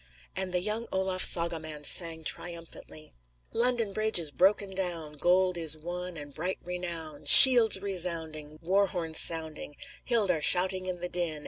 And 0.35 0.51
the 0.51 0.61
young 0.61 0.87
Olaf's 0.91 1.27
saga 1.27 1.59
man 1.59 1.83
sang 1.83 2.23
triumphantly: 2.23 3.13
"London 3.53 3.93
Bridge 3.93 4.17
is 4.17 4.31
broken 4.31 4.71
down 4.71 5.13
Gold 5.13 5.57
is 5.59 5.77
won 5.77 6.17
and 6.17 6.33
bright 6.33 6.57
renown. 6.63 7.25
Shields 7.25 7.79
resounding, 7.83 8.57
War 8.63 8.87
horns 8.87 9.19
sounding, 9.19 9.75
Hildar 10.03 10.41
shouting 10.41 10.87
in 10.87 11.01
the 11.01 11.09
din! 11.09 11.39